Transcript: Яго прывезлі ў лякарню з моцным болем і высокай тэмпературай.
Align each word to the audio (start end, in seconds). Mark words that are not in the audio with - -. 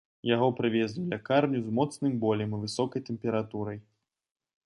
Яго 0.27 0.45
прывезлі 0.59 1.01
ў 1.01 1.09
лякарню 1.17 1.59
з 1.65 1.69
моцным 1.79 2.13
болем 2.25 2.49
і 2.59 2.61
высокай 2.63 3.01
тэмпературай. 3.09 3.79